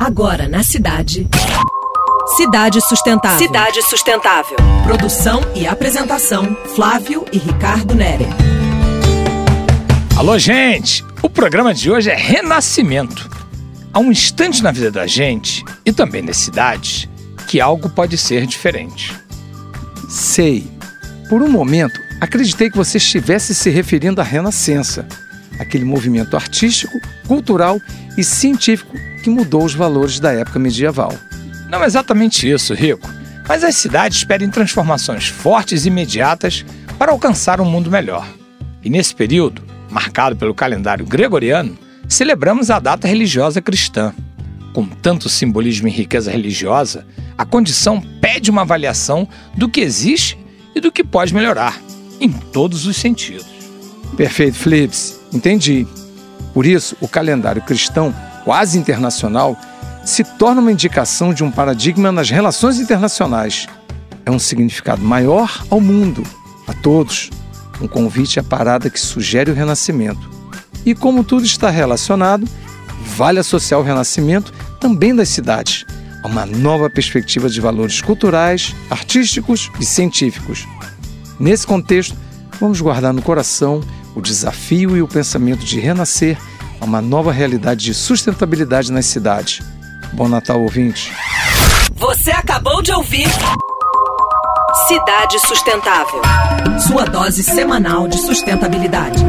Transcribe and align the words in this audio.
Agora 0.00 0.48
na 0.48 0.62
cidade. 0.62 1.28
Cidade 2.34 2.80
Sustentável. 2.80 3.38
Cidade 3.38 3.82
Sustentável. 3.82 4.56
Produção 4.82 5.42
e 5.54 5.66
apresentação: 5.66 6.56
Flávio 6.74 7.26
e 7.30 7.36
Ricardo 7.36 7.94
Nere. 7.94 8.24
Alô, 10.16 10.38
gente! 10.38 11.04
O 11.22 11.28
programa 11.28 11.74
de 11.74 11.90
hoje 11.90 12.08
é 12.08 12.16
Renascimento. 12.16 13.28
Há 13.92 13.98
um 13.98 14.10
instante 14.10 14.62
na 14.62 14.72
vida 14.72 14.90
da 14.90 15.06
gente, 15.06 15.62
e 15.84 15.92
também 15.92 16.22
nas 16.22 16.38
cidades, 16.38 17.06
que 17.46 17.60
algo 17.60 17.90
pode 17.90 18.16
ser 18.16 18.46
diferente. 18.46 19.14
Sei. 20.08 20.66
Por 21.28 21.42
um 21.42 21.50
momento, 21.50 22.00
acreditei 22.22 22.70
que 22.70 22.76
você 22.76 22.96
estivesse 22.96 23.54
se 23.54 23.68
referindo 23.68 24.22
à 24.22 24.24
Renascença, 24.24 25.06
aquele 25.58 25.84
movimento 25.84 26.38
artístico, 26.38 26.98
cultural 27.28 27.78
e 28.16 28.24
científico 28.24 28.96
que 29.22 29.30
mudou 29.30 29.64
os 29.64 29.74
valores 29.74 30.18
da 30.18 30.32
época 30.32 30.58
medieval. 30.58 31.14
Não 31.68 31.82
é 31.82 31.86
exatamente 31.86 32.50
isso, 32.50 32.74
Rico, 32.74 33.08
mas 33.48 33.62
as 33.62 33.76
cidades 33.76 34.24
pedem 34.24 34.50
transformações 34.50 35.28
fortes 35.28 35.84
e 35.84 35.88
imediatas 35.88 36.64
para 36.98 37.12
alcançar 37.12 37.60
um 37.60 37.64
mundo 37.64 37.90
melhor. 37.90 38.26
E 38.82 38.90
nesse 38.90 39.14
período, 39.14 39.62
marcado 39.90 40.36
pelo 40.36 40.54
calendário 40.54 41.06
gregoriano, 41.06 41.78
celebramos 42.08 42.70
a 42.70 42.78
data 42.78 43.06
religiosa 43.06 43.60
cristã. 43.60 44.12
Com 44.72 44.86
tanto 44.86 45.28
simbolismo 45.28 45.88
e 45.88 45.90
riqueza 45.90 46.30
religiosa, 46.30 47.06
a 47.36 47.44
condição 47.44 48.00
pede 48.20 48.50
uma 48.50 48.62
avaliação 48.62 49.28
do 49.56 49.68
que 49.68 49.80
existe 49.80 50.38
e 50.74 50.80
do 50.80 50.92
que 50.92 51.02
pode 51.02 51.34
melhorar, 51.34 51.80
em 52.20 52.30
todos 52.30 52.86
os 52.86 52.96
sentidos. 52.96 53.46
Perfeito, 54.16 54.56
Flips. 54.56 55.20
Entendi. 55.32 55.86
Por 56.52 56.66
isso, 56.66 56.96
o 57.00 57.08
calendário 57.08 57.62
cristão, 57.62 58.14
quase 58.50 58.76
internacional, 58.76 59.56
se 60.04 60.24
torna 60.24 60.60
uma 60.60 60.72
indicação 60.72 61.32
de 61.32 61.44
um 61.44 61.52
paradigma 61.52 62.10
nas 62.10 62.30
relações 62.30 62.80
internacionais. 62.80 63.68
É 64.26 64.30
um 64.32 64.40
significado 64.40 65.00
maior 65.00 65.64
ao 65.70 65.80
mundo, 65.80 66.24
a 66.66 66.74
todos. 66.74 67.30
Um 67.80 67.86
convite 67.86 68.40
à 68.40 68.42
parada 68.42 68.90
que 68.90 68.98
sugere 68.98 69.52
o 69.52 69.54
renascimento. 69.54 70.28
E 70.84 70.96
como 70.96 71.22
tudo 71.22 71.44
está 71.46 71.70
relacionado, 71.70 72.44
vale 73.16 73.38
associar 73.38 73.78
o 73.78 73.84
renascimento 73.84 74.52
também 74.80 75.14
das 75.14 75.28
cidades 75.28 75.86
a 76.20 76.26
uma 76.26 76.44
nova 76.44 76.90
perspectiva 76.90 77.48
de 77.48 77.60
valores 77.60 78.00
culturais, 78.00 78.74
artísticos 78.90 79.70
e 79.78 79.84
científicos. 79.84 80.66
Nesse 81.38 81.64
contexto, 81.64 82.16
vamos 82.58 82.80
guardar 82.80 83.12
no 83.12 83.22
coração 83.22 83.80
o 84.16 84.20
desafio 84.20 84.96
e 84.96 85.02
o 85.02 85.06
pensamento 85.06 85.64
de 85.64 85.78
renascer 85.78 86.36
a 86.80 86.84
uma 86.84 87.00
nova 87.00 87.30
realidade 87.30 87.84
de 87.84 87.94
sustentabilidade 87.94 88.90
nas 88.90 89.06
cidades. 89.06 89.60
Bom 90.12 90.28
Natal, 90.28 90.60
ouvintes! 90.60 91.10
Você 91.94 92.30
acabou 92.30 92.82
de 92.82 92.92
ouvir 92.92 93.28
Cidade 94.88 95.38
Sustentável. 95.46 96.22
Sua 96.86 97.04
dose 97.04 97.42
semanal 97.42 98.08
de 98.08 98.18
sustentabilidade. 98.18 99.22